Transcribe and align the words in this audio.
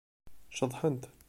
Ceḍḥent. 0.57 1.03